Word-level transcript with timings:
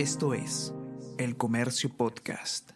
Esto 0.00 0.32
es 0.32 0.72
El 1.18 1.36
Comercio 1.36 1.94
Podcast. 1.94 2.70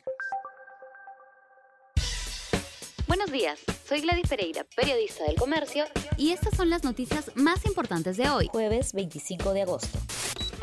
Buenos 3.09 3.33
días, 3.33 3.61
soy 3.89 4.03
Gladys 4.03 4.29
Pereira, 4.29 4.67
periodista 4.77 5.25
del 5.25 5.37
Comercio, 5.37 5.87
y 6.19 6.33
estas 6.33 6.55
son 6.55 6.69
las 6.69 6.85
noticias 6.85 7.31
más 7.35 7.65
importantes 7.65 8.19
de 8.19 8.29
hoy, 8.29 8.51
jueves 8.53 8.93
25 8.93 9.55
de 9.55 9.63
agosto. 9.63 9.99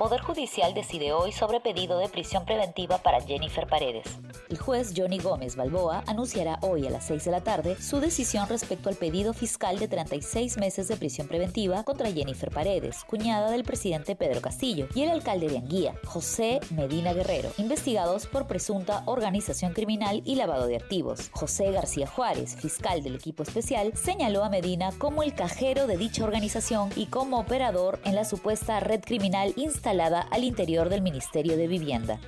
Poder 0.01 0.21
Judicial 0.21 0.73
decide 0.73 1.13
hoy 1.13 1.31
sobre 1.31 1.59
pedido 1.59 1.99
de 1.99 2.09
prisión 2.09 2.43
preventiva 2.43 2.97
para 2.97 3.21
Jennifer 3.21 3.67
Paredes. 3.67 4.07
El 4.49 4.57
juez 4.57 4.93
Johnny 4.97 5.19
Gómez 5.19 5.55
Balboa 5.55 6.03
anunciará 6.07 6.57
hoy 6.63 6.87
a 6.87 6.89
las 6.89 7.05
6 7.05 7.23
de 7.25 7.29
la 7.29 7.41
tarde 7.41 7.79
su 7.79 7.99
decisión 7.99 8.49
respecto 8.49 8.89
al 8.89 8.95
pedido 8.95 9.31
fiscal 9.33 9.77
de 9.77 9.87
36 9.87 10.57
meses 10.57 10.87
de 10.87 10.97
prisión 10.97 11.27
preventiva 11.27 11.83
contra 11.83 12.11
Jennifer 12.11 12.49
Paredes, 12.49 13.03
cuñada 13.03 13.51
del 13.51 13.63
presidente 13.63 14.15
Pedro 14.15 14.41
Castillo, 14.41 14.87
y 14.95 15.03
el 15.03 15.11
alcalde 15.11 15.49
de 15.49 15.59
Anguía, 15.59 15.93
José 16.03 16.61
Medina 16.71 17.13
Guerrero, 17.13 17.51
investigados 17.59 18.25
por 18.25 18.47
presunta 18.47 19.03
organización 19.05 19.73
criminal 19.73 20.23
y 20.25 20.33
lavado 20.33 20.65
de 20.65 20.77
activos. 20.77 21.29
José 21.31 21.71
García 21.71 22.07
Juárez, 22.07 22.55
fiscal 22.55 23.03
del 23.03 23.17
equipo 23.17 23.43
especial, 23.43 23.95
señaló 23.95 24.43
a 24.43 24.49
Medina 24.49 24.89
como 24.97 25.21
el 25.21 25.35
cajero 25.35 25.85
de 25.85 25.97
dicha 25.97 26.23
organización 26.23 26.89
y 26.95 27.05
como 27.05 27.39
operador 27.39 27.99
en 28.03 28.15
la 28.15 28.25
supuesta 28.25 28.79
red 28.79 29.01
criminal 29.01 29.53
instalada 29.57 29.90
al 30.31 30.43
interior 30.45 30.87
del 30.87 31.01
Ministerio 31.01 31.57
de 31.57 31.67
Vivienda. 31.67 32.19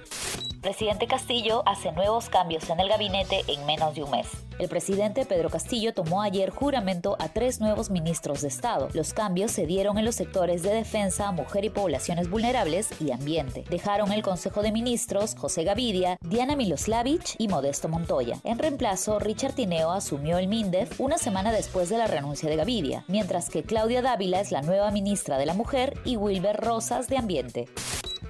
Presidente 0.63 1.07
Castillo 1.07 1.61
hace 1.65 1.91
nuevos 1.91 2.29
cambios 2.29 2.69
en 2.69 2.79
el 2.79 2.87
gabinete 2.87 3.43
en 3.49 3.65
menos 3.65 3.95
de 3.95 4.03
un 4.03 4.11
mes. 4.11 4.27
El 4.59 4.69
presidente 4.69 5.25
Pedro 5.25 5.49
Castillo 5.49 5.93
tomó 5.93 6.21
ayer 6.21 6.51
juramento 6.51 7.17
a 7.19 7.27
tres 7.27 7.59
nuevos 7.59 7.89
ministros 7.89 8.41
de 8.41 8.47
Estado. 8.47 8.87
Los 8.93 9.13
cambios 9.13 9.51
se 9.51 9.65
dieron 9.65 9.97
en 9.97 10.05
los 10.05 10.15
sectores 10.15 10.63
de 10.63 10.73
defensa, 10.73 11.33
mujer 11.33 11.65
y 11.65 11.69
poblaciones 11.69 12.29
vulnerables 12.29 12.89
y 13.01 13.11
ambiente. 13.11 13.65
Dejaron 13.69 14.13
el 14.13 14.23
Consejo 14.23 14.61
de 14.61 14.71
Ministros 14.71 15.35
José 15.37 15.65
Gavidia, 15.65 16.17
Diana 16.21 16.55
Miloslavich 16.55 17.35
y 17.39 17.49
Modesto 17.49 17.89
Montoya. 17.89 18.39
En 18.45 18.57
reemplazo, 18.57 19.19
Richard 19.19 19.55
Tineo 19.55 19.91
asumió 19.91 20.37
el 20.37 20.47
MINDEF 20.47 20.97
una 21.01 21.17
semana 21.17 21.51
después 21.51 21.89
de 21.89 21.97
la 21.97 22.07
renuncia 22.07 22.49
de 22.49 22.55
Gavidia, 22.55 23.03
mientras 23.09 23.49
que 23.49 23.63
Claudia 23.63 24.01
Dávila 24.01 24.39
es 24.39 24.53
la 24.53 24.61
nueva 24.61 24.91
ministra 24.91 25.37
de 25.37 25.45
la 25.45 25.55
Mujer 25.55 25.99
y 26.05 26.15
Wilber 26.15 26.55
Rosas 26.55 27.09
de 27.09 27.17
Ambiente. 27.17 27.67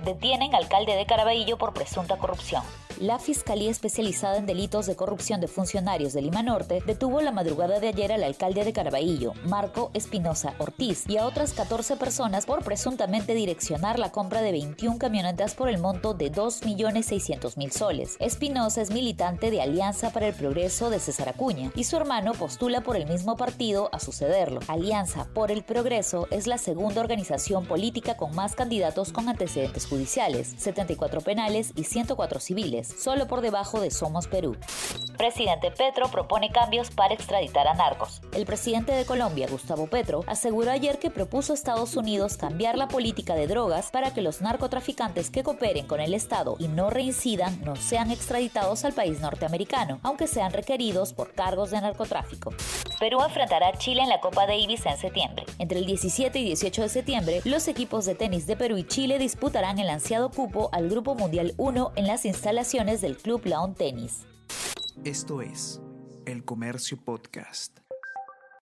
Detienen 0.04 0.54
alcalde 0.54 0.98
de 0.98 1.06
Caraballo 1.06 1.58
por 1.58 1.74
presunta 1.74 2.18
corrupción. 2.18 2.62
La 3.00 3.18
Fiscalía 3.18 3.72
Especializada 3.72 4.38
en 4.38 4.46
Delitos 4.46 4.86
de 4.86 4.96
Corrupción 4.96 5.42
de 5.42 5.48
Funcionarios 5.48 6.14
de 6.14 6.22
Lima 6.22 6.44
Norte 6.44 6.82
detuvo 6.86 7.22
la 7.22 7.32
madrugada 7.32 7.80
de 7.80 7.88
ayer 7.88 8.12
al 8.12 8.24
alcalde 8.24 8.64
de 8.64 8.72
Caraballo, 8.72 9.34
Marco 9.46 9.90
Espinosa 9.94 10.54
Ortiz, 10.60 11.04
y 11.08 11.18
a 11.18 11.26
otras 11.26 11.54
14 11.54 11.98
personas 11.98 12.46
por 12.46 12.64
presuntamente 12.64 13.34
direccionar 13.34 13.98
la 13.98 14.12
compra 14.12 14.42
de 14.42 14.52
21 14.52 15.00
camionetas 15.00 15.56
por 15.56 15.70
el 15.70 15.80
monto 15.80 16.14
de 16.14 16.32
2.600.000 16.32 17.72
soles. 17.72 18.16
Espinosa 18.20 18.82
es 18.82 18.92
militante 18.92 19.50
de 19.50 19.62
Alianza 19.62 20.12
para 20.12 20.28
el 20.28 20.36
Progreso 20.36 20.90
de 20.90 21.00
César 21.00 21.30
Acuña 21.30 21.72
y 21.76 21.86
su 21.86 21.98
hermano 21.98 22.34
postula 22.34 22.82
por 22.82 22.96
el 22.96 23.08
mismo 23.08 23.36
partido 23.36 23.90
a 23.92 24.00
sucederlo. 24.00 24.60
Alianza 24.68 25.28
por 25.34 25.52
el 25.52 25.64
Progreso 25.64 26.28
es 26.30 26.46
la 26.46 26.60
segunda 26.60 27.02
organización 27.02 27.66
política 27.66 28.18
con 28.18 28.36
más 28.36 28.56
candidatos 28.56 29.12
con 29.12 29.28
antecedentes 29.30 29.88
judiciales, 29.88 30.54
74 30.58 31.22
penales 31.22 31.72
y 31.76 31.86
104 31.86 32.40
civiles 32.40 32.84
solo 32.98 33.28
por 33.28 33.42
debajo 33.42 33.80
de 33.80 33.92
Somos 33.92 34.28
Perú. 34.28 34.56
Presidente 35.18 35.72
Petro 35.72 36.10
propone 36.10 36.52
cambios 36.52 36.90
para 36.90 37.14
extraditar 37.14 37.68
a 37.68 37.74
narcos. 37.74 38.22
El 38.34 38.46
presidente 38.46 38.92
de 38.92 39.06
Colombia, 39.06 39.48
Gustavo 39.50 39.88
Petro, 39.88 40.24
aseguró 40.28 40.72
ayer 40.72 41.00
que 41.00 41.12
propuso 41.12 41.54
a 41.54 41.56
Estados 41.56 41.96
Unidos 41.96 42.38
cambiar 42.38 42.78
la 42.78 42.88
política 42.88 43.36
de 43.36 43.48
drogas 43.48 43.92
para 43.92 44.14
que 44.14 44.22
los 44.22 44.42
narcotraficantes 44.42 45.30
que 45.30 45.44
cooperen 45.44 45.88
con 45.88 46.00
el 46.00 46.14
Estado 46.14 46.56
y 46.60 46.68
no 46.68 46.90
reincidan 46.90 47.64
no 47.64 47.76
sean 47.76 48.12
extraditados 48.12 48.86
al 48.86 48.94
país 48.94 49.20
norteamericano, 49.20 50.00
aunque 50.04 50.28
sean 50.28 50.52
requeridos 50.52 51.14
por 51.14 51.34
cargos 51.34 51.72
de 51.72 51.82
narcotráfico. 51.82 52.54
Perú 53.04 53.22
enfrentará 53.22 53.68
a 53.68 53.74
Chile 53.74 54.02
en 54.02 54.08
la 54.08 54.22
Copa 54.22 54.48
Davis 54.48 54.86
en 54.86 54.96
septiembre. 54.96 55.44
Entre 55.60 55.78
el 55.78 55.86
17 55.86 56.40
y 56.40 56.46
18 56.46 56.84
de 56.84 56.88
septiembre, 56.88 57.42
los 57.44 57.68
equipos 57.68 58.06
de 58.06 58.16
tenis 58.16 58.48
de 58.48 58.56
Perú 58.56 58.78
y 58.78 58.88
Chile 58.88 59.20
disputarán 59.20 59.78
el 59.78 59.90
ansiado 59.90 60.32
cupo 60.32 60.70
al 60.72 60.88
Grupo 60.88 61.14
Mundial 61.14 61.54
1 61.58 61.92
en 61.98 62.08
las 62.08 62.24
instalaciones 62.24 63.02
del 63.02 63.18
Club 63.18 63.46
Lawn 63.46 63.76
Tennis. 63.76 64.26
Esto 65.04 65.42
es 65.42 65.82
El 66.26 66.46
Comercio 66.46 66.98
Podcast. 67.04 67.83